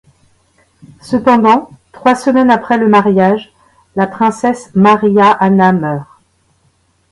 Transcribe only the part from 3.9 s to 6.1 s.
la princesse Maria Anna meurt.